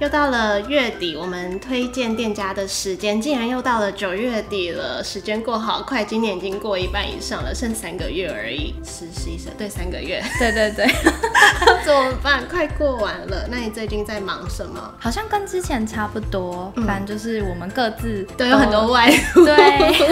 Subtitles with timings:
[0.00, 5.04] 又到了月底，我们推荐店家的时间，竟然又到了九月底了。
[5.04, 8.72] 时间过好快，今年已经过一半以上了，剩三个月而已。
[8.82, 10.86] 实习生对三个月，对 对对，
[11.84, 12.48] 怎么办？
[12.48, 13.46] 快过完了。
[13.50, 14.90] 那你最近在忙什么？
[14.98, 19.44] 好像跟之前差不多，反正就是我们各自都有很多外务。
[19.44, 19.54] 对，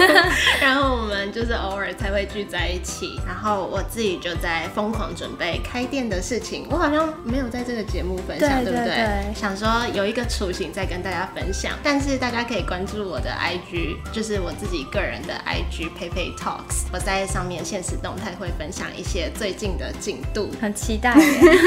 [0.61, 3.19] 然后我们就是偶尔才会聚在一起。
[3.25, 6.67] 然后我自己就在疯狂准备开店的事情。
[6.69, 9.33] 我好像没有在这个节目分享，对不对？
[9.33, 9.78] 想说。
[9.87, 21.15] 有一个雏形在跟大家分享，但是大家可以关注我的 IG，就是我自己个人的 IG p a p Talks，我在上面现实动态会分享一些最近的进度，很期待。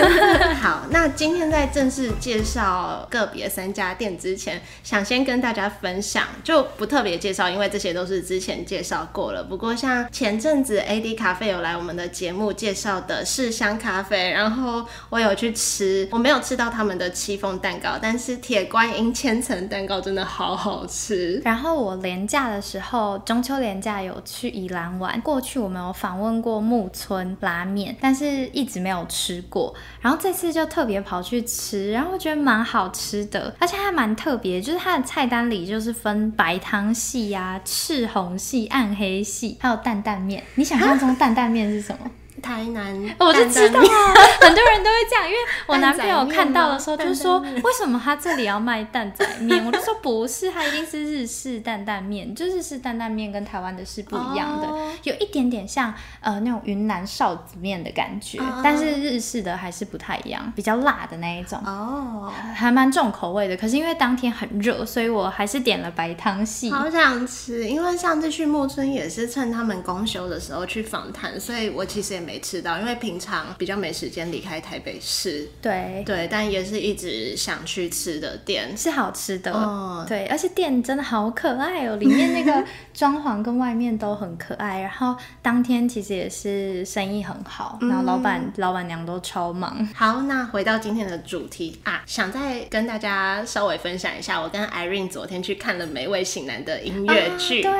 [0.60, 9.42] 好，那今天在正式介绍个别三家店之前，想先跟大家分享，就不特别介绍，因为这些都是之前介绍过了。
[9.42, 17.98] 不过像前阵子 AD 咖啡有来我们的节目介绍的是香咖啡，然后我有去吃，我没有吃到他们的戚风蛋糕。
[18.02, 21.40] 但是铁观音千层蛋糕真的好好吃。
[21.44, 25.20] 然后我廉假的时候，中秋廉假有去宜兰玩。
[25.20, 29.72] 过去我们有访问过木村拉面，但是一直没有吃过。
[30.00, 40.42] 然后这次就特别跑去吃，然后我觉得蛮好吃的，而且还蛮特别，就是它的菜单里就是分白汤系呀、赤红系、暗黑系，还有担担面。
[40.56, 42.10] 你想象中担担面是什么？
[42.42, 43.80] 台南，我就知道，
[44.40, 49.64] 很多人都会这样，因为我男朋友看到的时候就说，为什么他这里要卖蛋仔面？
[49.64, 54.68] 我就说不是，他一定是日式担担面，就日式担担面跟台湾的是不一样的，
[55.04, 63.56] 有一点点像呃那种云南臊子面的感觉，但是日式的还是不太一样，比较辣的那一种哦，还蛮重口味的。
[63.56, 67.68] 可是因为当天很热，所以我还是点了白汤系，好想吃。
[67.68, 72.31] 因为上次去木村也是趁他们公休的时候去访谈，所以我其实也没。
[72.32, 75.46] 没吃到，因为平常比较没时间离开台北市。
[75.60, 79.52] 对对，但也是一直想去吃的店，是好吃的。
[79.52, 84.80] 哦，对，而且店真的好可爱哦，里面那个装潢跟外面都很可爱。
[84.80, 89.86] 然后当天其实也是生意很好，然后老板老板娘都超忙。
[89.94, 97.70] 好，那回到今天的主题啊，想再跟大家稍微分享一下，我跟 Irene 昨天去看了《美味醒男》的音乐剧，对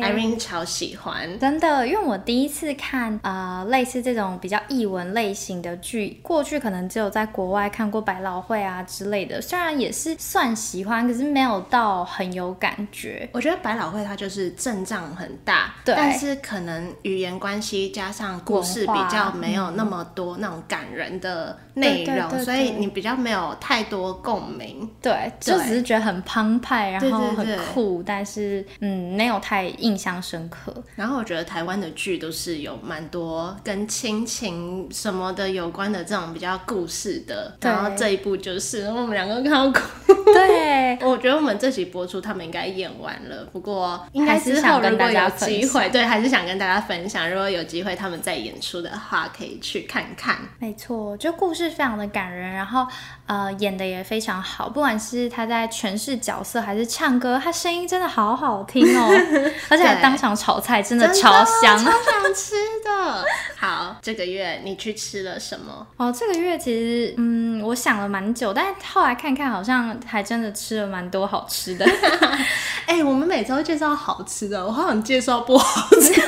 [0.00, 3.97] ，Irene 超喜欢，真的，因为我第一次看啊，类似。
[4.02, 13.28] 这种比较译文类型的剧，过去可能只有在国外看过百老汇啊之类的，虽然也是算喜欢，可是没有到很有感觉。
[13.32, 24.88] 我觉得百老汇它就是阵仗很大，对，但是可能语言关系加上故事比较没有那么多那种感人的内容，所以你比较没有太多共鸣。
[25.00, 30.74] 对，就只是觉得很澎湃，然后很酷，但是嗯，没有太印象深刻。
[30.94, 40.07] 然后我觉得台湾的剧都是有蛮多跟亲情什么的有关的这种比较故事的，然后这一部就是我们两个看到哭。
[40.34, 50.36] 对，我觉得我们这集播出他们应该演完了，不过应该之后如果有机会，对，还是想跟大家分享，如果有机会他们在演出的话，可以去看看。
[50.58, 52.86] 没错，就故事非常的感人，然后
[53.28, 59.08] 呃演的也非常好，不管是他在诠释角色还是唱歌，他声音真的好好听哦，
[59.70, 63.24] 而且还当场炒菜真的超香，超想吃的。
[63.56, 65.86] 好，这个月你去吃了什么？
[65.98, 71.86] 哦，这个月其实，嗯，我想了蛮久，但是后来看看，好像还真的吃了蛮多好吃的。
[72.86, 76.22] 哎，我们每周介绍好吃的，我好想介绍不好吃，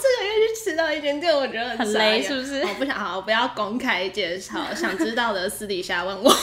[0.00, 2.62] 这个月去吃到一间店，我觉得很雷，是不是？
[2.62, 6.30] 我不想，好，不要公开介绍，想知道的私底下问我。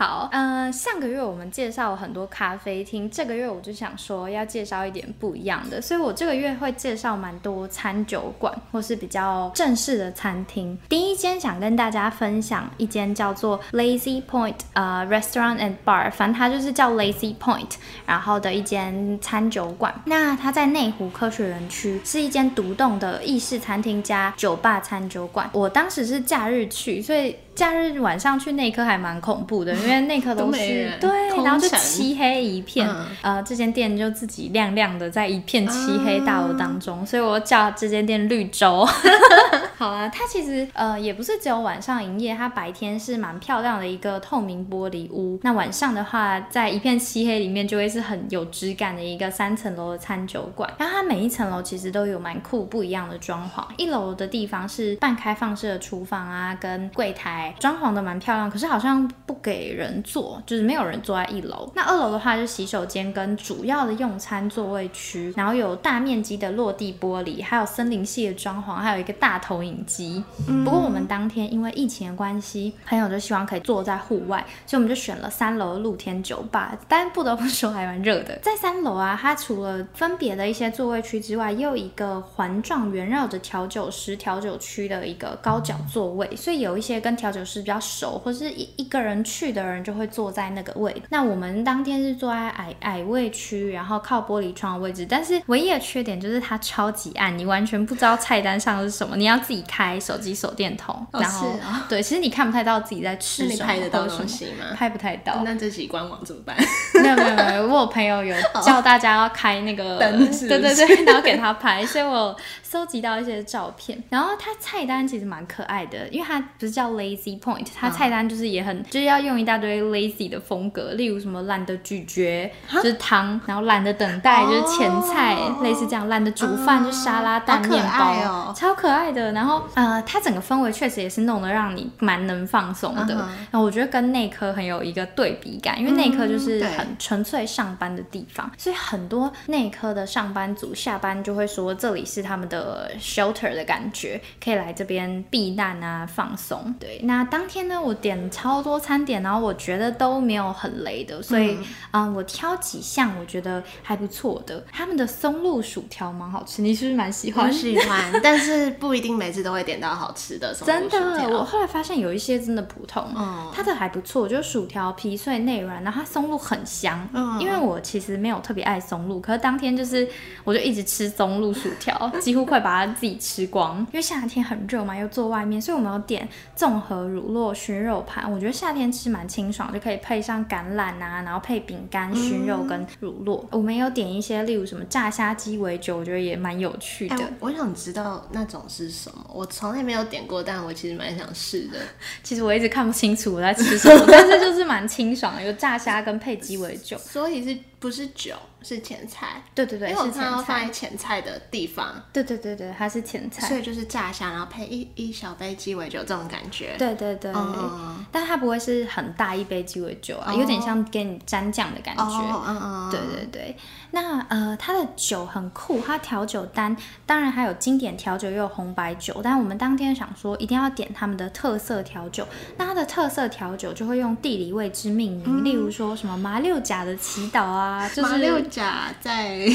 [0.00, 10.78] 好，呃，上个月我们介绍了很多咖啡厅，这个月我就想说要介绍一点不一样的，所以我这个月会介绍蛮多餐酒馆或是比较正式的餐厅。
[10.88, 17.72] 第一间想跟大家分享一间叫做 Lazy Point 呃 Restaurant and Bar，反正它就是叫 Lazy Point，
[18.06, 19.94] 然后的一间餐酒馆。
[20.06, 25.50] 那它在内湖科学园区，是一间独栋的意式餐厅加酒吧餐酒馆。
[25.52, 31.10] 我当时是假日去，所以假日晚上去内科还蛮恐怖的，因为内科都是对，
[31.42, 38.86] 然后就漆黑一片，嗯呃，这间店就自己亮亮的在一片漆黑大楼当中，所以我叫这间店绿洲。
[39.76, 45.38] 好啊，它其实呃也不是只有晚上营业，它白天是蛮漂亮的一个透明玻璃屋。
[45.42, 50.70] 那晚上的话，在一片漆黑里面，就会是很有质感的一个三层楼的餐酒馆。
[50.76, 53.64] 然后它每一层楼其实都有蛮酷不一样的装潢。
[53.78, 61.70] 一楼的地方是半开放式的厨房啊，跟柜台，装潢的蛮漂亮，可是好像不给人坐，就是没有人坐在一楼。
[61.74, 70.22] 那二楼的话就洗手间跟主要的用餐座位区，然后有大面积的落地玻璃，还有森林系的装潢，还有一个大投影机。
[70.64, 76.76] 不过我们当天因为疫情的关系，朋友就希望可以坐在户外，所以我们就选了三楼露天酒吧。
[76.88, 78.38] 但不得不说还蛮热的。
[78.42, 91.02] 在三楼啊，它除了分别的一些座位区之外，又有一个环状围绕着调酒师调酒区的一个高脚座位，所以有一些跟调酒师比较熟，或是一一个人去的人就会坐在那个位。
[91.10, 104.74] 那我们当天是坐在矮矮位区，然后靠玻璃窗的位置，但是唯一的缺点就是它超级暗，你完全不知道菜单上是什么，你要自己开手机手电筒，哦然后、哦对，其实你看不太到自己在吃什么，你拍得到东西吗？
[104.74, 105.42] 拍不太到。
[105.44, 106.56] 那这集官网怎么办？
[107.02, 108.34] 没有没有没有，我朋友有
[108.64, 114.02] 叫大家要开那个灯是是对对对， 然后给他拍，所以我有搜集到一些照片。
[114.08, 129.32] 然后它菜单其实蛮可爱的，因为它不是叫 Lazy Point，它嗯菜单就是也很就是要用一大堆 lazy 的风格，例如什么懒得咀嚼就是汤，然后懒得等待就是前菜，哦类似这样，懒得煮饭就沙拉蛋面包，超可爱的。
[129.32, 133.14] 然后呃，它整个氛围确实也是弄得让你蛮能放松的。
[133.14, 146.74] 嗯哼然后我觉得跟内科很有一个对比感，因为内科就是很纯粹上班的地方，所以很多内科的上班族下班就会说这里是他们的 shelter 的感觉，可以来这边避难啊、放松。
[146.78, 151.58] 对，那当天呢，我点超多餐点，然后我觉得都没有很雷的，所以
[151.90, 154.64] 嗯、我挑几项我觉得还不错的。
[154.70, 157.50] 他们的松露薯条蛮好吃，你是不是蛮喜欢我？
[157.52, 167.08] 喜欢，但是不一定每次都会点到好吃的真的，我后来发现有一些真的普通，嗯它的还不错，就是薯条皮脆内软，然后它松露很香。
[167.12, 170.08] 嗯因为我其实没有特别爱松露，可是当天就是
[170.44, 173.78] 我就一直吃松露薯条，几乎快把它自己吃光。
[173.78, 178.30] 因为夏天很热嘛，又坐外面，所以我们有点综合乳酪熏肉盘。
[178.30, 183.44] 我觉得夏天吃蛮清爽，就可以配上橄榄啊，然后配饼干、熏肉跟乳酪。
[183.50, 187.16] 我们有点一些，例如什么炸虾鸡尾酒，我觉得也蛮有趣的。
[187.16, 191.78] 哎、我想知道那种是什么，我从来没有点过，但我其实蛮想试的。
[192.24, 196.98] 其实我一直看不清楚我在吃什么，但是就是蛮清爽的，有炸虾跟配鸡尾酒。
[196.98, 199.42] 所以是不是酒是前菜？
[199.54, 200.80] 对对对，因为我看到放在菜。
[200.80, 203.46] 前菜的地方，对对对对，它是前菜。
[203.46, 206.74] 所以就是炸虾，然后配一一小杯鸡尾酒这种感觉。
[206.78, 212.02] 对对对，对嗯但它不会是很大一杯鸡尾酒啊，有点像给你沾酱的感觉。
[212.02, 213.56] 哦，嗯嗯，对对对，
[213.92, 216.76] 那呃，它的酒很酷，它调酒单
[217.06, 219.20] 当然还有经典调酒，又有红白酒。
[219.22, 222.26] 但我们当天想说一定要点他们的特色调酒，
[222.56, 229.48] 那它的特色调酒就会用地理位置命名，例如说什么马六甲的祈祷啊，就是马六甲在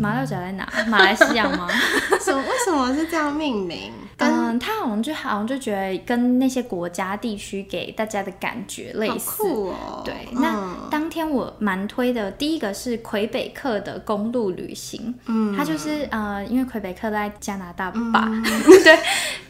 [0.00, 0.68] 马六甲在哪？
[0.88, 1.68] 马来西亚吗？
[2.20, 2.40] 什么？
[2.42, 3.92] 为什么是这样命名？
[4.18, 9.42] 嗯，他好像就好像就觉得跟那些国家地区给大家的感觉类似。
[9.42, 10.02] 酷哦。
[10.04, 18.28] 对，嗯那当天我蛮推的，第一个是魁北克的公路旅行，嗯它就是呃，因为魁北克在加拿大吧，
[18.82, 18.98] 对，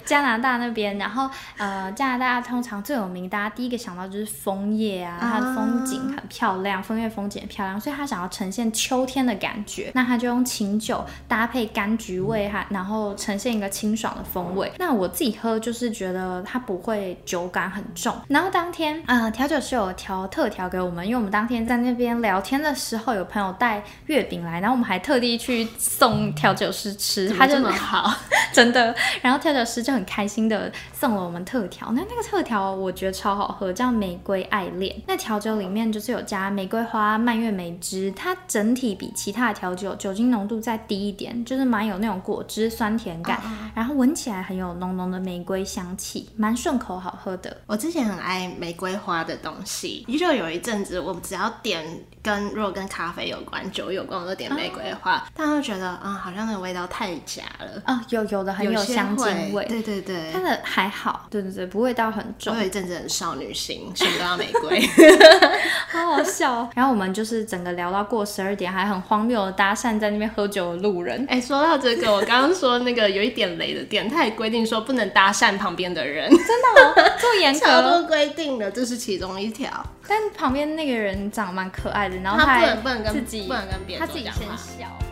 [0.08, 1.28] 加拿大那边，然后
[1.58, 14.72] 呃，加拿大通常最有名，大家第一个想到就是枫叶啊，它的风景很漂亮，枫叶风景很漂亮，所以他想要呈现秋天的感觉，那他就用琴酒搭配柑橘味哈，然后呈现一个清爽的风味。
[14.78, 28.10] 那我自己喝就是觉得它不会酒感很重，然后当天呃调酒师有调特调给我们，因为我们当天在那边聊天的时候，有朋友带月饼来，然后我们还特地去送调酒师吃，他就好，
[28.55, 28.94] 真的。
[29.20, 34.94] 然后调酒师就很开心的送了我们特调，那那个特调我觉得超好喝，叫玫瑰爱恋。
[35.06, 43.43] 那调酒里面就是有加玫瑰花、蔓越莓汁，它整体比其他的调酒酒精浓度再低一点，就是蛮有那种果汁酸甜感，
[43.74, 47.56] 然后闻起来很有浓浓的玫瑰香气，蛮顺口好喝的。
[47.67, 51.84] 我之前很爱玫瑰花的东西，就有一阵子我只要点
[52.22, 57.82] 跟如果跟咖啡有关、酒有关，我都点玫瑰花，但又觉得嗯，好像那个味道太假了。
[57.86, 64.86] 哦，有有的很有香精味，对对对对它，的还好，对对对，不会到很我重，有一阵子很少女心，什么都要玫瑰。
[65.88, 66.70] 好好笑哦。
[66.74, 71.26] 然后我们就是整个聊到过十二点，还很荒谬的搭讪在那边喝酒的路人。
[71.30, 77.90] 哎、说到这个，我刚刚说那个有一点雷的店，它也规定说不能搭讪旁边的人，真的、哦、这么严超格？
[77.90, 79.70] 多规定的，这是其中一条。
[80.06, 85.07] 但旁边那个人长得蛮可爱的，然后他不还能不能跟自己不能跟别人他自己先笑。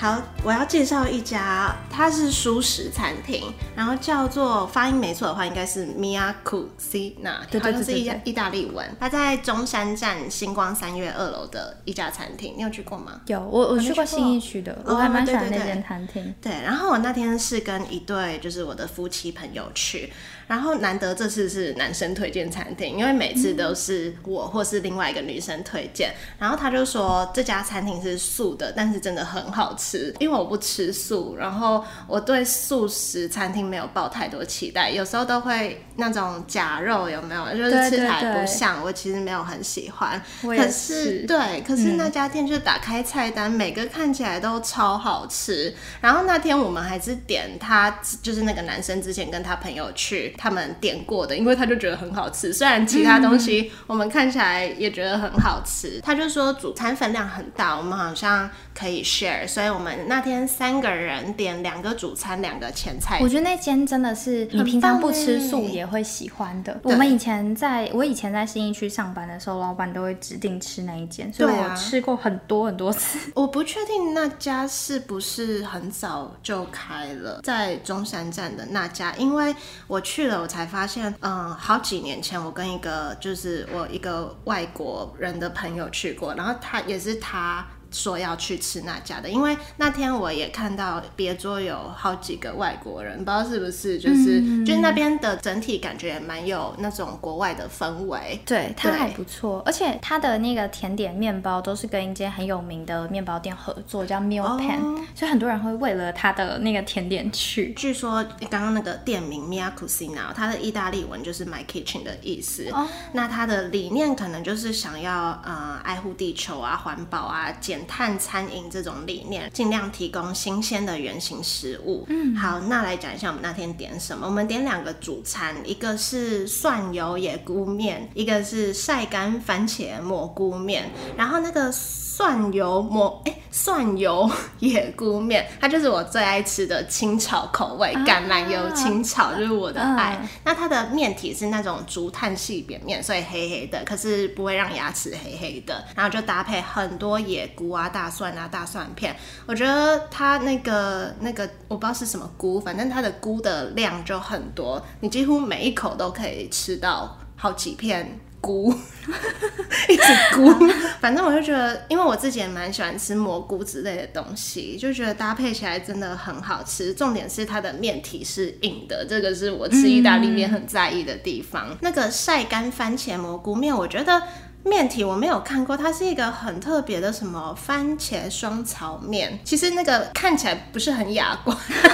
[0.00, 8.88] 好，我要介绍一家，它是熟食餐厅，然后叫做发音没错的话，应该是 Miyakusina，对对好像是意意大利文。
[9.00, 13.20] 它在中山站星光三月二楼的一家餐厅，你有去过吗？
[13.26, 16.32] 有我我去过没去过信义区的，哦我还蛮喜欢那间餐厅。
[16.40, 20.12] 对，然后我那天是跟一对就是我的夫妻朋友去，
[20.48, 40.20] 然后难得这次是男生推荐餐厅，因为每次都是我或是另外一个女生推荐，然后他就说这家餐厅是素的，但是真的很好吃，因为我不吃素，然后我对素食餐厅没有抱太多期待，有时候都会那种假肉有没有，就是吃起来对不像，我其实没有很喜欢。
[40.42, 45.74] 可是对，可是那家店就打开菜单，每个看起来都超好吃。
[46.00, 52.52] 然后那天我们还是点他，就是那个男生之前跟他朋友去，他们点过的，因为他就觉得很好吃。
[52.52, 63.28] 虽然其他东西我们看起来也觉得很好吃，他就说主餐分量很大，我们好像可以 share，所以我们那天三个人点两个主餐，两个前菜我。
[63.28, 66.78] 觉得那间真的是你平常不吃欸素也会喜欢的。
[66.84, 73.18] 我们以前在我以前在新义区上班的时候，老板都会指定吃那一间，所以我吃过很多很多次。
[73.34, 79.54] 我不确定那家是不是很早就开了，在中山站的那家，因为
[79.86, 87.66] 我去了，我才发现，嗯，好几年前我跟一个就是我一个外国人的朋友去过，然后他也是他。
[87.90, 98.40] 说要去吃那家的，因为那天我也看到别桌有好几个外国人，不知道是不是就是、就是那边的整体感觉也蛮有那种国外的氛围。
[98.44, 107.72] 对，它还不错，而且它的那个甜点面包都是跟一间很有名的面包店合作，叫 Meal Pan，、哦所以很多人会为了它的那个甜点去。
[107.74, 112.68] 据说刚刚那个店名 Mia Cucina，它的意大利文就是 My Kitchen 的意思。
[112.70, 122.04] 哦那它的理念可能就是想要呃爱护地球啊、环保啊、减碳餐饮这种理念，尽量提供新鲜的原形食物。
[122.08, 124.26] 嗯，好，那来讲一下我们那天点什么。
[124.26, 130.90] 我们点两个主餐，一个是蒜油野菇面，一个是晒干番茄蘑菇面。
[131.16, 131.70] 然后那个
[132.18, 140.18] 蒜油蘑哎、蒜油野菇面，它就是我最爱吃的清炒口味，啊橄榄油清炒就是我的爱。
[140.20, 145.84] 嗯那它的面体是那种竹炭细扁面，所以黑黑的，可是不会让牙齿黑黑的。
[145.94, 149.14] 然后就搭配很多野菇啊、大蒜啊、大蒜片。
[149.46, 158.18] 我觉得它那个那个我不知道是什么菇，反正它的菇的量就很多，你几乎每一口都可以吃到好几片。
[158.40, 158.72] 菇，
[159.88, 160.02] 一直
[160.34, 160.52] 菇，
[161.00, 166.94] 反正我就觉得，因为我自己也蛮喜欢吃蘑菇之类的东西，就觉得搭配起来真的很好吃。
[166.94, 171.76] 重点是它的面体是硬的，这个是我吃意大利面很在意的地方。
[171.80, 174.22] 那个晒干番茄蘑菇面，我觉得。
[174.64, 181.86] 面体我没有看过，它是一个很特别的什么番茄双炒面，其实那个看起来不是很雅观， 就是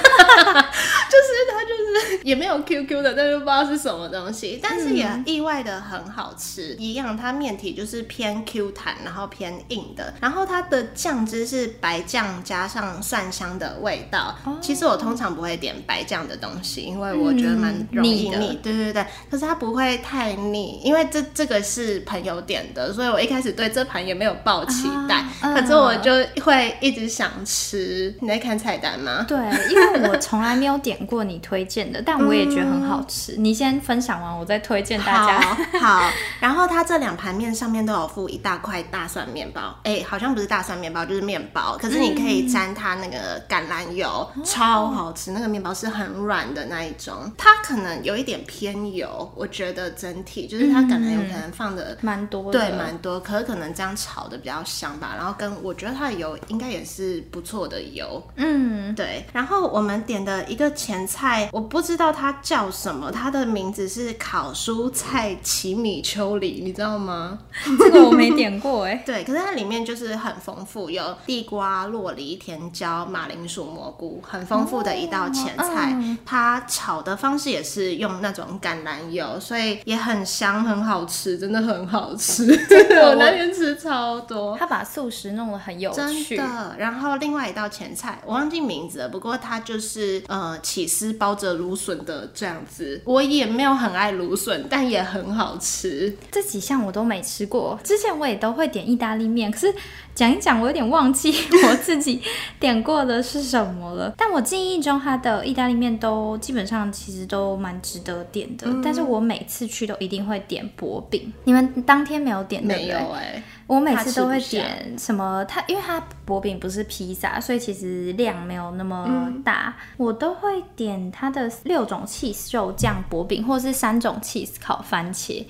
[1.53, 1.84] 它就是
[2.23, 6.75] 也没有 QQ 的，但是不知道是什么东西，但是也意外的很好吃。
[6.79, 14.35] 一样，它面体就是偏 Q 弹，然后偏硬的，然后它的酱汁是白酱加上蒜香的味道。
[14.61, 18.59] 其实我通常不会点白酱的东西，因为我觉得蛮容易嗯腻。
[18.63, 28.15] 对对对，可是它不会太腻，因为这这个是朋友点的，所以我一开始对这盘也没有抱期待，啊可是我就会一直想吃。
[28.21, 29.25] 你在看菜单吗？
[29.29, 29.39] 对，
[29.71, 33.35] 因为我从来没有点过你推荐的，但我也觉得很好吃。
[33.37, 35.41] 你先分享完，我再推荐大家。
[35.41, 36.11] 好， 好，
[36.41, 45.31] 然后它这两盘面上面都有附一大块大蒜面包，哎、好像不是大蒜面包，就是面包，可是你可以沾它那个橄榄油，超好吃。
[45.33, 51.97] 那个面包是很软的那一种，它可能有一点偏油，我觉得整体就是它橄榄油可能放的。
[52.01, 55.15] 蛮多的，对，蛮多，可是可能这样炒的比较香吧。
[55.17, 67.39] 然后跟我觉得它的油应该也是不错的油，嗯，对，然后我们点的一个前菜，我不知道道它叫什么，它的名字是烤蔬菜奇米丘里，你知道吗？
[67.79, 69.03] 这个我没点过哎。
[69.07, 75.97] 对，可是它里面就是很丰富，有地瓜、洛梨、甜椒、马铃薯、蘑菇，很丰富的一道前菜。
[76.27, 82.45] 它炒的方式也是用那种橄榄油，所以也很香，很好吃，真的很好吃。
[83.03, 84.55] 我那天吃超多。
[84.59, 86.37] 他把素食弄得很有趣。
[86.37, 86.77] 真的。
[86.79, 93.01] 然后另外一道前菜，我忘记名字了，不过它就是呃起司包着芦笋的这样子。
[93.05, 96.15] 我也没有很爱芦笋，但也很好吃。
[96.31, 97.79] 这几项我都没吃过。
[97.83, 99.75] 之前我也都会点意大利面，可是。
[100.15, 101.35] 讲一讲，我有点忘记
[101.67, 102.23] 我自己
[102.61, 104.15] 点过的是什么了。
[104.17, 108.69] 但我记忆中，它的意大利面都基本上其实都蛮值得点的。
[108.81, 111.33] 但是我每次去都一定会点薄饼。
[111.43, 113.43] 你们当天没有点没有哎。
[113.67, 115.45] 我每次都会点什么？
[115.47, 119.75] 它因为它薄饼不是披萨，所以其实量没有那么大。
[119.97, 125.45] 我都会点它的六种 cheese 肉酱薄饼，或是三种 cheese 烤番茄，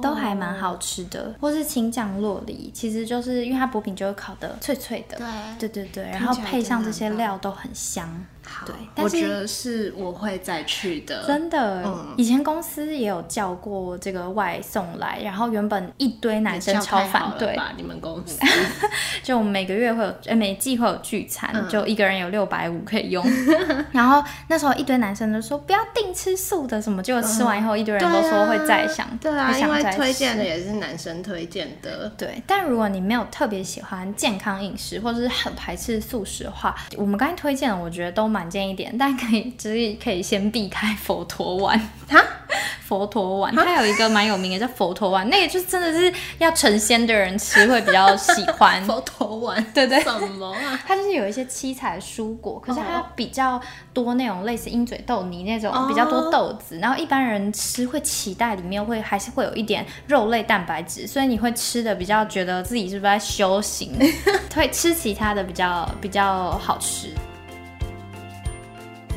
[0.00, 1.34] 都还蛮好吃的。
[1.40, 5.18] 或是青酱洛梨，其实就是因为它薄饼就会烤的脆脆的，
[5.58, 8.24] 对对对对，然后配上这些料都很香。
[8.66, 11.24] 对，我觉得是我会再去的。
[11.24, 17.56] 真的，以前公司也有叫过这个外送来，然后原本一堆男生超反对。
[17.76, 18.40] 你们公司
[19.22, 23.24] 就我们每个月会有，每季会有聚餐，就一个人有六百五可以用。
[23.90, 32.12] 然后那时候一堆男生都说不要定吃素的什么，结果吃完以后一堆人都说会再想，对啊，因为推荐的也是男生推荐的。
[32.18, 38.50] 对，但如果你没有特别喜欢健康饮食，或者是很排斥素食的话，我们刚才推荐的，我觉得都蛮。
[38.50, 42.20] 简一点，但可以只是可以先避开佛陀丸哈，
[42.84, 48.82] 佛陀丸，它有一个蛮有名的叫佛陀丸，那个就是真的是要成仙的人吃会比较喜欢。
[48.90, 50.80] 佛陀丸，对对，什么啊？
[50.86, 53.60] 它就是有一些七彩蔬果，可是它比较
[53.92, 63.92] 多那种类似鹰嘴豆泥那种比较多豆子，然后一般人吃会期待里面会还是会有一点肉类蛋白质，所以你会吃的比较觉得自己是不是在修行，
[64.54, 67.10] 会吃其他的比较比较好吃。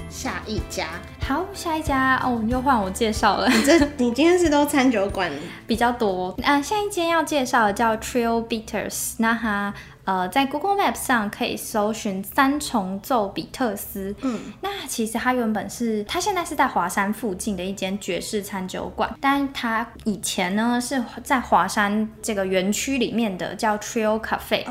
[0.10, 0.88] 下一家，
[1.20, 3.50] 好，下一家哦，又换我介绍了。
[3.50, 5.30] 你这， 你今天是都餐酒馆
[5.68, 6.62] 比较多啊。
[6.62, 9.74] 下一间要介绍的叫 Trio Bitters，那它
[10.06, 14.16] 呃在 Google Map 上可以搜寻三重奏比特斯。
[14.22, 24.66] 嗯，那其实它原本是，它现在是在华山附近的一间爵士餐酒馆，但它以前呢是在华山这个园区里面的，叫 Trio Cafe。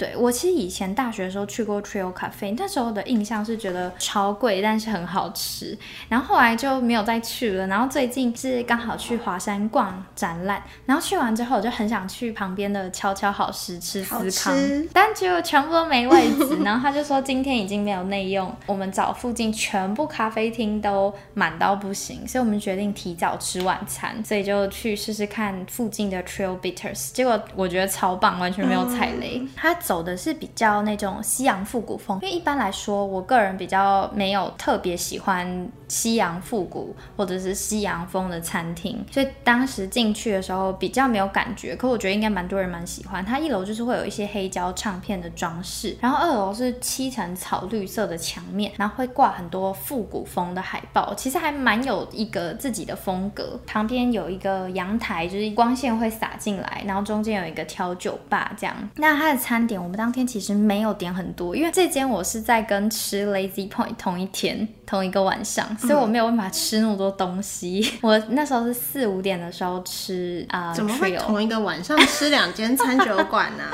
[0.00, 5.76] 对我其实以前大学的时候去过 Trio Cafe，那时候的印象是觉得超贵，但是很好吃。
[6.08, 7.66] 然后后来就没有再去了。
[7.66, 14.56] 然后最近是刚好去华山逛展览，然后去完之后我就很想去旁边的悄悄好食吃司康，
[14.94, 16.56] 但结果全部都没位置。
[16.64, 27.12] 然后他就说今天已经没有内用，我们找附近全部咖啡厅都满到不行，所以我们决定提早吃晚餐，所以就去试试看附近的 Trio Bitters。
[27.12, 29.42] 结果我觉得超棒，完全没有踩雷。
[29.54, 29.76] 他。
[29.90, 41.74] 走的是比较那种西洋复古风，因为一般来说，我个人比较没有特别喜欢西洋复古或者是西洋风的餐厅，所以当时进去的时候比较没有感觉。
[41.74, 43.22] 可我觉得应该蛮多人蛮喜欢。
[43.22, 53.60] 它一楼就是会有一些黑胶唱片的装饰，然后二楼是七层草绿色的墙面，然后会挂很多复古风的海报，其实还蛮有一个自己的风格。
[53.66, 58.76] 旁边有一个阳台，就是光线会洒进来，然后中间有一个调酒吧这样。
[58.94, 59.80] 那它的餐点。
[59.80, 67.92] 我们当天其实没有点很多，因为这间我是在跟吃 Lazy Point 同一天同一个晚上，所以我没有办法吃那么多东西。
[68.02, 73.64] 我那时候是四五点的时候吃啊，怎么会同一个晚上吃两间餐酒馆呢？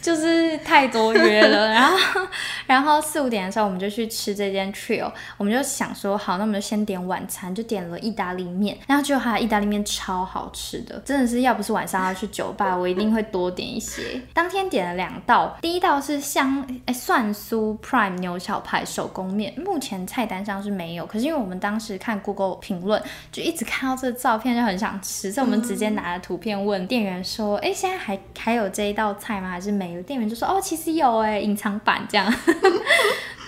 [0.00, 2.20] 就是太多约了， 然后
[2.66, 14.02] 然后四五点的时候我们就去吃这间 Trio，我们就想说好，那我们就先点晚餐，就点了意大利面，然后就它的意大利面超好吃的，真的是要不是晚上要去酒吧，我一定会多点一些。
[14.32, 15.56] 当天点了两道。
[15.60, 29.48] 第一道是香哎蒜酥 Prime 牛小排手工面，目前菜单上是没有，可是因为我们当时看 Google 评论，就一直看到这个照片就很想吃，所以我们直接拿了图片问店员说，哎，现在还还有这一道菜吗？
[29.48, 30.02] 还是没有？
[30.02, 32.32] 店员就说，哦，其实有哎，隐藏版这样。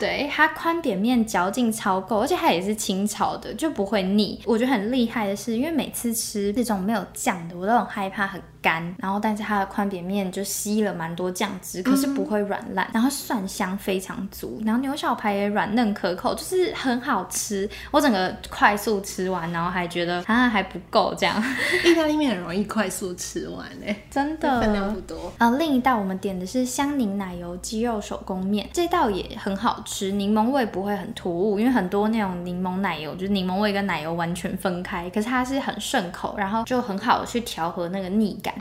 [0.00, 4.40] 对它宽扁面嚼劲超够，而且它也是清炒的，就不会腻。
[4.46, 8.82] 我觉得很厉害的是，因为每次吃这种没有酱的，我都很害怕很干。
[8.98, 12.88] 然后，但是它的宽扁面就吸了蛮多酱汁，可是不会软烂。
[12.94, 17.68] 然后蒜香非常足，然后牛小排也软嫩可口，就是很好吃。
[17.90, 21.42] 我整个快速吃完，然后还觉得啊还不够这样。
[21.84, 25.30] 意大利面很容易快速吃完哎，真的分量不多。
[25.36, 29.84] 啊，另一道我们点的是香柠奶油鸡肉手工面，这道也很好。
[29.89, 38.54] 吃，柠檬味不会很突兀，因为很多那种柠檬奶油就是柠檬味跟奶油完全分开，可是它是很顺口，然后就很好去调和那个腻感。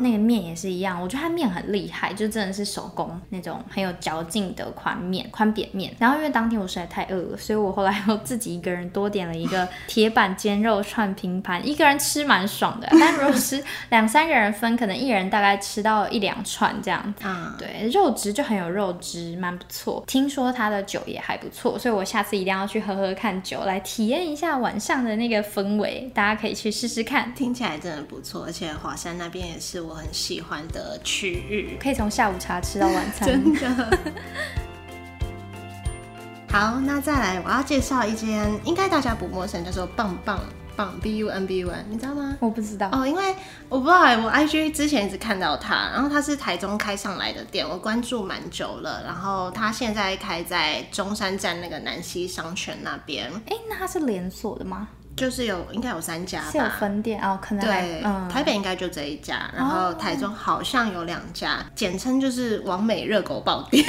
[0.00, 5.94] 那个面也是一样，我觉得它面很厉害，就真的是手工那种很有嚼劲的宽面、宽扁面。
[5.98, 12.88] 然后因为当天我实在太饿了，所以我后来又自己一个人多点了一个 铁板煎肉串拼盘，一个人吃蛮爽的。
[12.98, 17.26] 但如果是 两三个人分，可能一人大概吃到一两串这样子。
[17.26, 20.02] 啊，对，肉质就很有肉质，蛮不错。
[20.06, 26.10] 听说它的酒也还不错，所以我下次一定要去喝喝看酒，来体验一下晚上的那个氛围。
[26.14, 31.76] 大家可以去试试看，听起来真的不错，而且华山那边也是我很喜欢的区域。
[31.80, 33.28] 可以从下午茶吃到晚餐。
[33.28, 33.98] 真的。
[36.50, 40.38] 好，那再来，我要介绍一间，应该大家不陌生，叫做棒棒
[40.76, 42.36] 棒 B U N B U N，你知道吗？
[42.40, 43.34] 我不知道哦，因为
[43.68, 54.88] 我不知道欸，我 I G 之前一直看到他，然后他是台中开上来的店，我关注蛮久了，然后他现在开在中山站那个南西商圈那边，哎，那他是连锁的吗？
[55.14, 56.64] 就是有应该有三家是有。
[56.80, 63.84] 分店哦，可能对，嗯，台北应该就这一家，然后台中好像有两家，简称就是王美热狗爆店。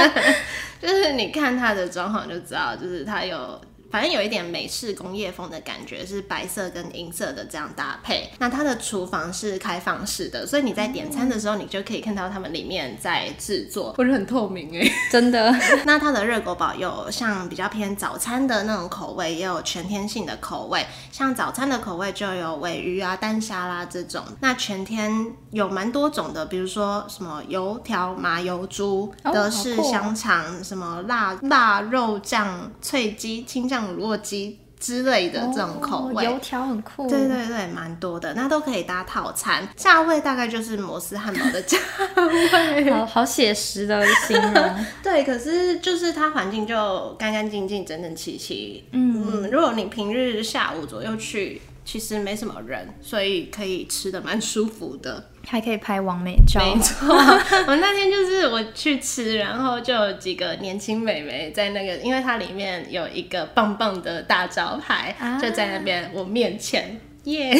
[0.80, 3.60] 就是你看它的装潢就知道，就是它有。
[3.96, 8.30] 反正有一点美式工业风的感觉，是白色跟银色的这样搭配。
[8.38, 15.50] 那它的厨房是开放式的，所以你在点餐的时候，你就可以看到他们里面在制作， 或者很透明哎、真的
[15.86, 20.84] 那它的热狗堡有像比较偏早餐的那种口味，也有全天性的口味。
[21.10, 24.22] 像早餐的口味就有尾鱼啊、蛋沙拉这种。
[24.40, 36.26] 那全天有蛮多种的，比如说什么油条、麻油猪、哦德式香肠、什么辣腊肉酱、脆鸡、青酱乳酪鸡之类的这种口味。
[36.26, 41.78] 哦油条很酷，对对对，蛮多的，那都可以搭套餐，价位大概就是摩斯汉堡的价
[42.16, 42.90] 位。
[42.90, 44.70] 好 好写实的形容，
[45.02, 48.84] 对，可是就是它环境就干干净净、整整齐齐。
[48.92, 55.30] 嗯如果你平日下午左右去，其实没什么人，所以可以吃的蛮舒服的。
[55.46, 67.00] 还可以拍完美照，没错，我那天就是我去吃，然后就有几个年轻美眉在那个，因为它里面有一个棒棒的大招牌，啊就在那边我面前。
[67.26, 67.54] 耶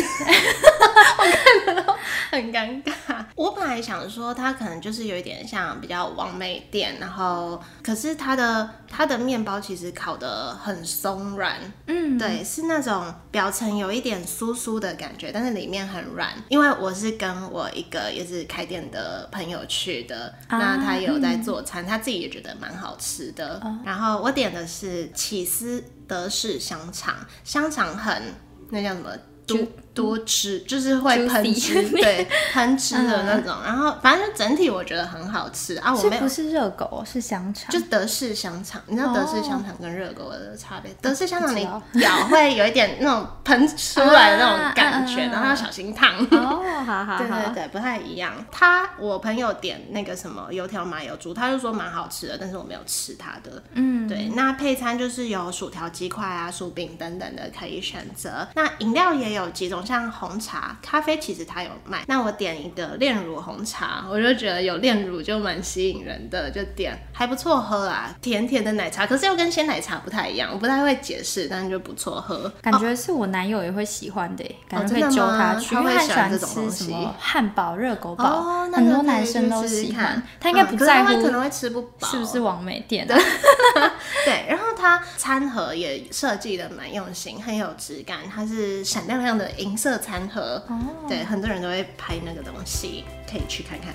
[1.18, 1.92] 我看了都
[2.30, 2.92] 很尴尬。
[3.34, 16.32] 我本来想说它可能就是有一点像比较完美店，然后可是它的它的面包其实烤的很松软，嗯，对，是那种表层有一点酥酥的感觉，但是里面很软。
[16.48, 23.60] 因为我是跟我一个也是开店的朋友去的，啊那他有在做餐，他自己也觉得蛮好吃的。
[23.84, 28.34] 然后我点的是起司德式香肠，香肠很
[28.70, 29.10] 那叫什么？
[29.46, 29.58] 多
[29.96, 33.56] 多汁，就是会喷汁，对，喷汁的那种。
[33.64, 40.92] 然后反正就整体我觉得很好吃啊，我没有不是热狗，是香肠，就德式香肠，你知道德式香肠跟热狗的差别？
[41.00, 41.66] 德式香肠你
[42.02, 46.14] 咬会有一点那种喷出来的那种感觉，然后要小心烫。
[46.30, 48.34] 哦，好好 对对，对，不太一样。
[48.52, 53.62] 他我朋友点那个什么油条麻油猪，他就说蛮好吃的，但是我没有吃他的。
[53.72, 58.46] 嗯，对，那配餐就是有薯条、鸡块啊、薯饼等等的可以选择。
[58.54, 62.04] 那饮料也有几种，像红茶、咖啡，其实它有卖。
[62.08, 72.52] 那我点一个炼乳红茶，我就觉得有炼乳就蛮吸引人的，就点还不错喝啊，甜甜的奶茶，可是又跟鲜奶茶不太一样，我不太会解释，但是就不错喝。
[72.60, 80.22] 感觉是我男友也会喜欢的，感觉会揪他去，他因为他会喜欢这种东西么汉堡、热狗堡，很多男生都喜欢看。
[80.40, 83.06] 他应该不在乎可能会吃不饱，是不是王美店？
[84.24, 88.18] 对，然后它餐盒也设计的蛮用心，很有质感。
[88.32, 93.92] 它是闪亮亮的银色餐盒，哦，对，很多人都会拍那个东西，可以去看看。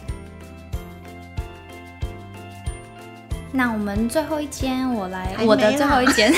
[3.53, 6.33] 那我们最后一间，我来我的最后一间，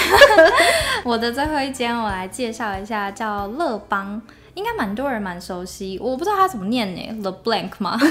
[1.04, 4.22] 我的最后一间，我来介绍一下，叫乐邦，
[4.54, 8.00] 应该蛮多人蛮熟悉，我不知道它怎么念呢，The Blank 吗？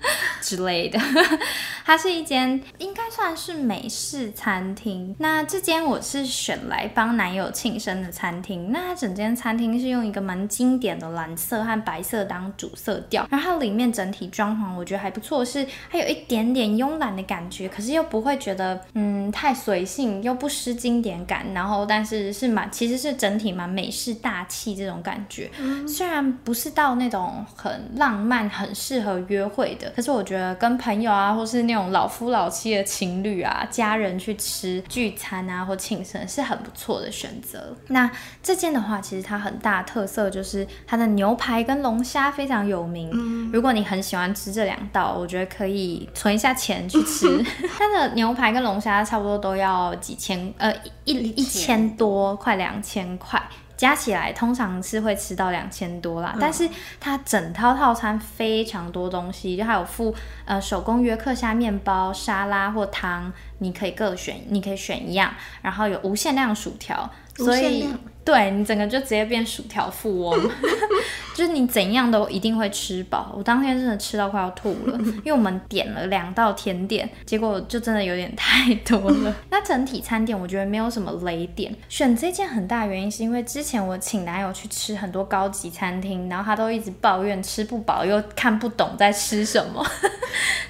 [0.40, 0.98] 之类的，
[1.84, 5.14] 它是一间应该算是美式餐厅。
[5.18, 8.70] 那这间我是选来帮男友庆生的餐厅。
[8.72, 21.46] 那它整间餐厅是用一个蛮经典的蓝色和白色当主色调，然后它里面整体装潢我觉得还不错，是它有一点点慵懒的感觉，可是又不会觉得嗯太随性，又不失经典感。
[21.54, 25.50] 然后但是是蛮其实是整体蛮美式大气这种感觉。
[25.86, 37.74] 虽然不是到那种很浪漫、很适合约会的，可是我觉得跟朋友啊，或是那种老夫老妻的情侣啊、家人去吃聚餐啊或庆生是很不错的选择。
[37.86, 38.10] 那
[38.42, 43.08] 这间的话，其实它很大特色就是它的牛排跟龙虾非常有名。
[43.14, 47.42] 嗯，如果你很喜欢吃这两道，我觉得可以存一下钱去吃。
[47.78, 50.70] 它的牛排跟龙虾差不多都要几千，呃，
[51.04, 53.42] 一一千多，快两千块。
[53.78, 56.68] 加起来通常是会吃到两千多啦，但是
[57.00, 60.14] 它整套套餐非常多东西，就还有附
[60.44, 67.88] 呃手工约克虾面包、沙拉或汤，你可以各选，你可以选一样，然后有无限量薯条，所以。
[68.28, 70.50] 对你整个就直接变薯条富翁，
[71.34, 73.32] 就是你怎样都一定会吃饱。
[73.34, 79.34] 我当天真的吃到快要吐了， 因为我们点了两道甜点，结果就真的有点太多了。
[79.48, 81.74] 那整体餐点我觉得没有什么雷点。
[81.88, 89.82] 选这件很大原因是因为之前我请男友去吃很多高级餐厅，然后他都一直抱怨吃不饱又看不懂在吃什么，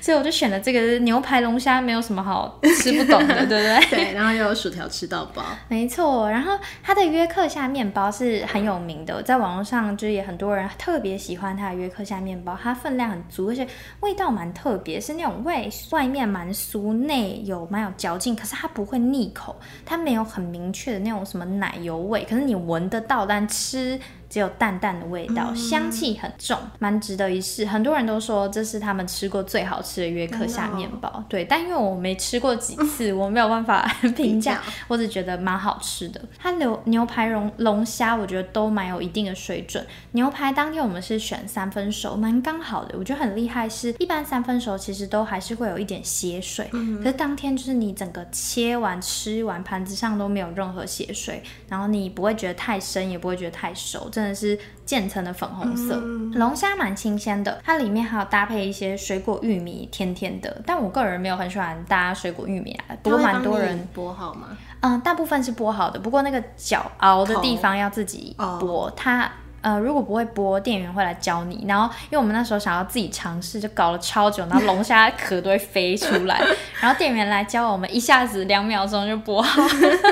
[0.00, 4.04] 所以我就选了这个牛排龙虾，没有什么好吃不懂的，对不对？
[4.04, 6.30] 对，然后又有薯条吃到饱，没错。
[6.30, 7.47] 然后他的约克。
[7.48, 13.66] 下面包是很有名的，在网络上就是也很多人特别喜欢它的约克夏面包，它分量很足，而且
[14.00, 19.56] 味道蛮特别，是那种外外面蛮酥，内有蛮有嚼劲，可是它不会腻口，
[19.86, 23.98] 它没有很明确的那种什么奶油味，可是你闻得到，但吃。
[24.28, 27.64] 只有淡淡的味道，香气很重，蛮值得一试。
[27.64, 31.44] 很多人都说这是他们吃过最好吃的约克夏面包，对。
[31.44, 33.82] 但因为我没吃过几次，我没有办法
[34.14, 34.60] 评价。
[34.86, 36.20] 我只觉得蛮好吃的。
[36.38, 39.86] 它牛牛排龙龙虾，我觉得都蛮有一定的水准。
[40.12, 42.98] 牛排当天我们是选三分熟，蛮刚好的。
[42.98, 54.08] 我觉得很厉害，是一般三分熟其实都还是会有一点血水，可是当天就是你整个切完吃完，盘子上都没有任何血水，然后你不会觉得太生，也不会觉得太熟。
[54.18, 55.94] 真的是渐层的粉红色，
[56.34, 60.60] 龙虾蛮新鲜的，它里面还有搭配一些水果玉米，甜甜的。
[60.66, 64.48] 但我个人没有很喜欢搭水果玉米啊，不过蛮多人剥好吗？
[64.80, 69.30] 嗯，大部分是剥好的，不过那个脚凹的地方要自己剥它。
[69.60, 71.64] 呃，如果不会剥，店员会来教你。
[71.66, 76.40] 然后，因为我们那时候想要自己尝试，就搞了超久，然后龙虾壳都会飞出来。
[76.80, 79.62] 然后店员来教我们，一下子两秒钟就剥好，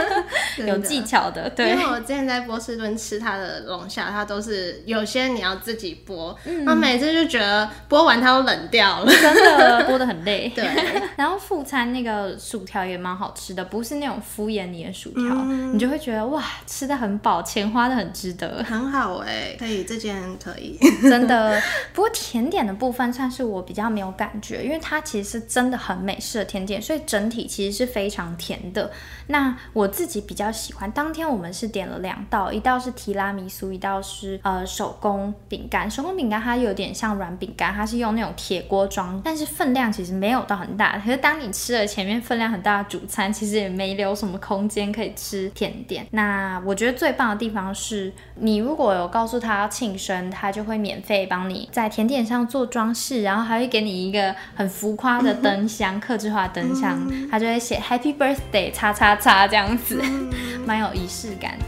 [0.66, 1.48] 有技巧的。
[1.50, 10.50] 对，因为我之前在波士顿吃它的龙虾，它都是有些你要自己剥，那每次就觉得剥完它都冷掉了，真的剥的很累。
[10.56, 10.68] 对，
[11.16, 15.34] 然后副餐那个薯条也蛮好吃的，不是那种敷衍你的薯条，
[15.72, 19.35] 你就会觉得哇，吃的很饱，钱花的很值得，很好哎。
[19.58, 21.60] 可以，这件可以， 真的。
[21.92, 28.90] 不过甜点的部分算是我比较没有感觉，因为它其实是真的很美式的甜点，所以整体其实是非常甜的。
[29.28, 35.90] 那我自己比较喜欢，当天我们是点了两道，一道是提拉米苏，一道是呃手工饼干。
[35.90, 40.98] 手工饼干它有点像软饼干，它是用那种铁锅装，但是分量其实没有到很大。
[40.98, 46.06] 可是当你吃了前面分量很大的主餐，其实也没留什么空间可以吃甜点。
[46.10, 59.16] 那我觉得最棒的地方是，你如果有告诉他要庆生，他就会免费帮你在甜点上做装饰，然后还会给你一个很浮夸的灯箱，刻制化灯箱，他就会写 Happy Birthday 叉叉。
[59.16, 60.00] 叉这样子，
[60.66, 61.58] 蛮有仪式感。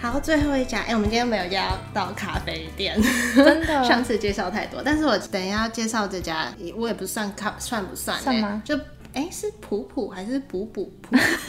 [0.00, 3.00] 好，最后一家，哎，我们今天没有要到咖啡店，
[3.36, 3.82] 真的。
[3.86, 8.20] 上次介绍太多，但是我等一下要介绍这家，我也不算咖，算不算？
[8.20, 8.60] 算吗？
[8.64, 8.76] 就，
[9.14, 11.16] 哎，是普普还是补补普？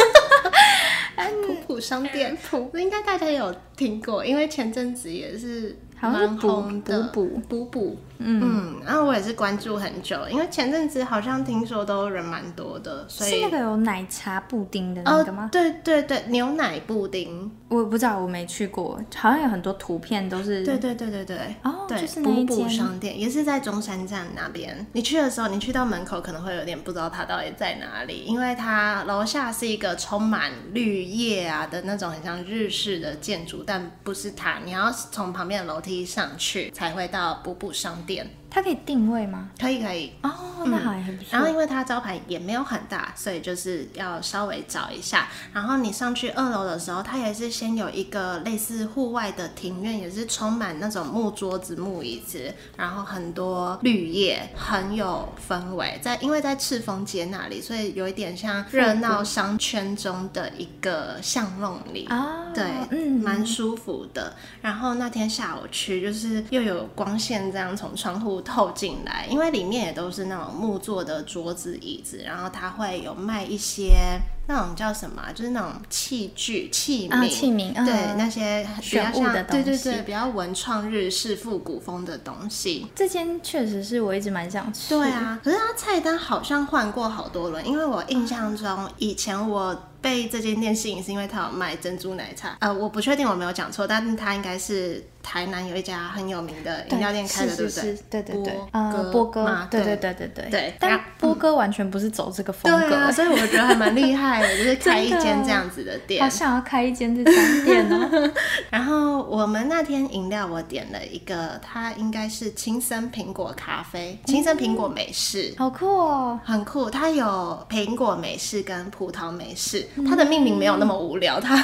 [1.45, 7.03] 普普商店，普，应该大家有听过，因为前阵子也是蛮红的。
[7.13, 7.97] 补补补补。
[8.21, 15.47] 嗯，然后我也是关注很久，因为前阵子好像听说都人蛮多的，所以是那个有奶茶布丁的那个吗？
[15.49, 20.65] 对对对，牛奶布丁，我不知道，我没去过，好像有很多图片都是。
[20.65, 24.85] 对对对对对，哦，就是那补商店，也是在中山站那边。
[24.91, 38.38] 你去的时候，你去到门口可能会有点不知道它到底在哪里，因为它楼下是一个充满绿叶啊的那种很像日式的建筑，但不是它，你要从旁边的楼梯上去才会到补补商店。
[38.49, 38.59] 店。
[38.59, 39.49] 它可以定位吗？
[39.59, 40.31] 可以可以哦，
[40.65, 41.29] 那还很不错。
[41.31, 45.27] 然后因为它招牌也没有很大，所以就是要稍微找一下。
[45.53, 55.99] 然后你上去二楼的时候，它也是先有一个类似户外的庭院，也是充满那种木桌子、木椅子，然后很多绿叶，很有氛围。
[56.01, 62.51] 在因为在赤峰街那里，所以有一点像热闹商圈中的一个巷弄里啊。
[62.53, 64.35] 对，嗯，蛮舒服的。
[64.61, 68.38] 然后那天下午去，就是又有光线这样从窗户。
[68.41, 77.29] 透进来，因为里面也都是那种木做的桌子椅子，然后它会有卖一些那种叫什么啊，就是那种器具器啊，皿。
[77.29, 82.87] 器皿，嗯对那些比较像，对对对，比较文创日式复古风的东西。
[82.95, 84.89] 这间确实是我一直蛮想吃。
[84.89, 97.97] 对，啊，可是它菜单好像换过好多轮，因为我印象中以前我被这间店吸引是因为它有卖珍珠奶茶，呃，我不确定我没有讲错，但是它应该是台南有一家很有名的饮料店开的，对不对？
[98.09, 106.29] 对对对哥波哥嘛，对对对对对对但波哥完全不是走这个风格，对啊，所以我觉得还蛮厉害的，就是开一间这样子的店好。
[106.29, 108.31] 想要开一间这种店哦。
[108.69, 115.53] 然后我们那天饮料我点了一个，它应该是青森苹果咖啡，青森苹果美式。
[115.57, 116.39] 好酷哦！
[116.43, 121.55] 很酷，它有苹果美式跟葡萄美式，它的命名没有那么无聊，它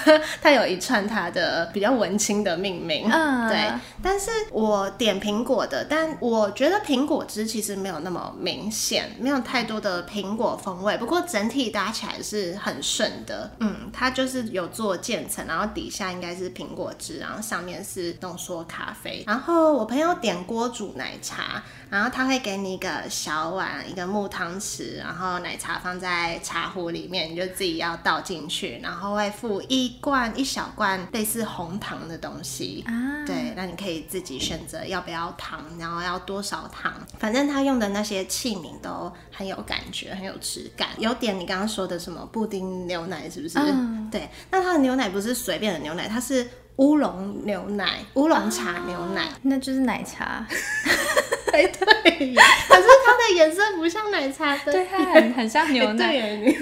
[0.41, 3.71] 它有一串它的比较文青的命名，嗯对。
[4.01, 21.61] 但是我点苹果的，但我觉得苹果汁其实没有那么明显，没有太多的苹果风味，不过整体搭起来是很顺的，嗯，它就是有做渐层，然后底下应该是苹果汁，然后上面是浓缩咖啡，然后我朋友点锅煮奶茶。
[21.87, 32.83] 然后他会给你一个小碗，一个木汤匙，然后奶茶放在茶壶里面，你就自己要倒进去，然后会附一罐一小罐类似红糖的东西。
[32.87, 36.91] 啊，对，那你可以自己选择要不要糖，然后要多少糖。
[37.19, 40.89] 反正他用的那些器皿都很有感觉，很有质感。
[40.97, 43.57] 有点你刚刚说的什么布丁牛奶，是不是？
[43.57, 49.29] 嗯对，那它的牛奶不是随便的牛奶，它是乌龙牛奶、乌龙茶牛奶。
[49.41, 50.45] 那就是奶茶，
[51.55, 52.35] 哎，对，
[52.67, 56.15] 可是它的颜色不像奶茶的，对，它很很像牛奶。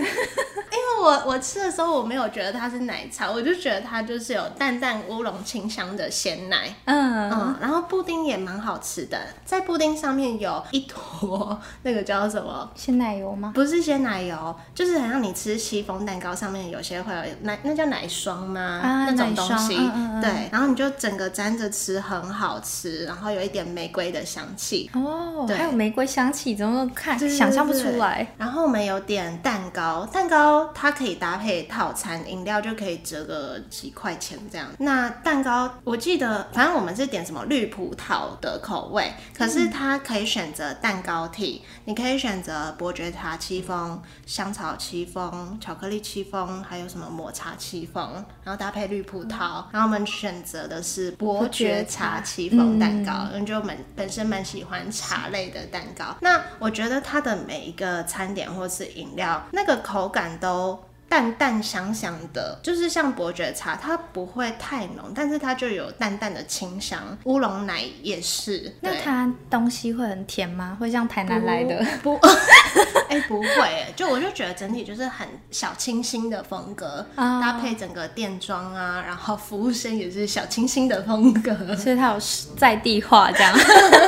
[0.74, 6.74] 因为我我吃的时候我没有觉得它是奶茶，我就觉得它就是有淡淡乌龙清香的鲜奶。
[6.86, 12.72] 嗯，嗯，然后布丁也蛮好吃的，在布丁上面有一坨那个叫什么？
[12.76, 13.52] 鲜奶油吗？
[13.54, 18.62] 不是鲜奶油，就是很像你吃戚风蛋糕上面有些会有奶，那叫奶霜吗？
[18.84, 24.83] 啊那种东西，嗯嗯嗯对，然后你就整个沾着吃，很好吃，然后有一点玫瑰的香气。
[24.94, 28.28] 哦，还有玫瑰香气，怎么看想象不出来？
[28.38, 34.68] 然后我们有点蛋糕，蛋糕它可以搭配套餐，饮料就可以折个几块钱这样。
[34.80, 49.64] 那蛋糕我记得，反正我们是点什么绿葡萄的口味，可是它可以选择蛋糕体，你可以选择伯爵茶戚风、香草戚风、巧克力戚风，还有什么抹茶戚风，然后搭配绿葡萄。
[49.72, 56.16] 然后我们选择的是伯爵茶戚风蛋糕，因为就本本身蛮喜欢茶类的蛋糕。
[56.22, 60.84] 那我觉得它的每一个餐点或是饮料，那个口感都。
[61.14, 67.16] 淡淡香香的，就是像伯爵茶，它不会太浓，但是它就有淡淡的清香。
[67.26, 70.76] 乌龙奶也是，那它东西会很甜吗？
[70.80, 71.86] 会像台南来的？
[72.02, 72.20] 不，
[73.10, 82.20] 哎、不会耶，就我就觉得整体就是很小清新的风格，啊搭配整个店装啊，然后服务生也是小清新的风格，所以它有
[82.58, 83.56] 在地化这样，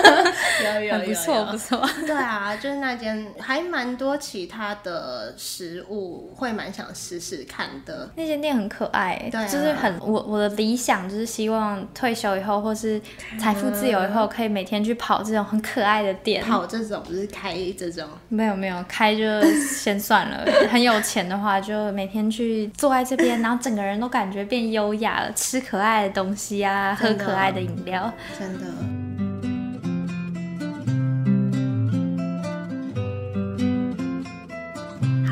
[0.64, 1.88] 有有有不错不错。
[2.08, 8.10] 对啊，就是那间还蛮多其他的食物会蛮想试试看的。
[8.16, 13.00] 那间店很可爱，对啊就是很我我的理想就是希望退休以后或是
[13.38, 16.44] 财富自由以后，可以每天去跑这种很可爱的店。
[16.44, 28.12] 跑这种不是开这种，没有没有开就先算了，很有钱的话就每天去坐在这边， 然后整个人都感觉变优雅了，吃可爱的东西啊，喝可爱的饮料。
[28.40, 29.05] 真的。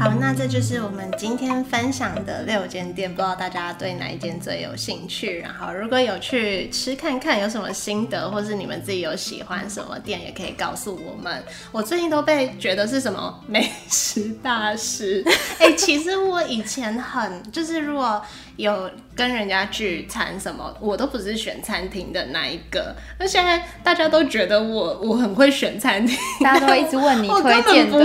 [0.04, 5.40] 好，那这就是我们今天分享的六间店，不知道大家对哪一间最有兴趣？
[5.40, 11.42] 然后如果有去吃看看，有什么心得，或是你们自己有喜欢什么店，也可以告诉我们。
[11.72, 15.24] 我最近都被觉得是什么美食大师，
[15.58, 18.22] 哎、其实我以前很就是如果
[18.58, 22.96] 有跟人家聚餐什么，我都不是选餐厅的那一个。
[23.20, 28.00] 那现在大家都觉得我我很会选餐厅，大家都会一直问你 推荐的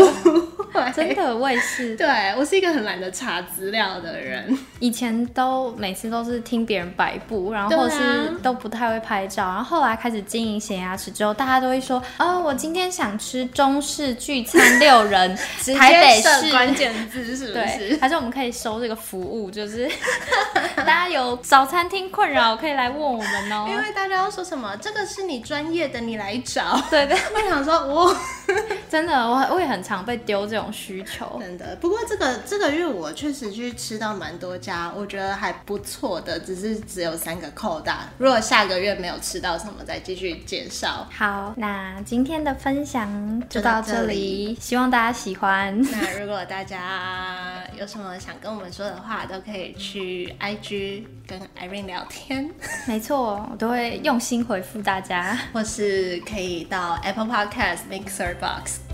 [0.95, 1.97] 真的，我也是。
[1.97, 2.07] 对
[2.39, 4.57] 我是一个很懒得查资料的人。
[4.79, 15.37] 以前都每次都是听别人摆布，然后是都不太会拍照，然后后来开始经营咸牙齿之后，大家都会说，哦，我今天想吃中式聚餐六人，
[15.77, 16.51] 台北市。
[16.53, 17.99] 关键字是不对，是？
[18.01, 19.89] 还是我们可以收这个服务，就是
[20.77, 23.67] 大家有早餐厅困扰可以来问我们哦。
[23.69, 26.81] 因为大家要说什么这个是你专业的，你来找。
[26.91, 28.17] 对对，我想说，我
[28.91, 31.39] 真的，我我也很常被丢这种需求。
[31.41, 31.77] 真的。
[31.77, 38.09] 不过这个这个月我确实去吃到蛮多家，我觉得还不错的，只是只有三个扣大。
[38.19, 41.07] 如果下个月没有吃到什么，再继续介绍。
[41.15, 45.81] 好，那今天的分享就到这这里，希望大家喜欢。
[45.83, 52.51] 那如果大家有什么想跟我们说的话，都可以去 IG 跟 Irene 聊天，
[52.89, 55.39] 没错，我都会用心回复大家。
[55.53, 58.38] 或是可以到 Apple Podcast、Mixer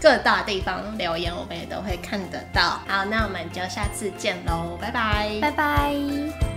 [0.01, 2.81] 各大地方留言，我们也都会看得到。
[2.87, 6.54] 好，那我们就下次见喽，拜拜，拜拜。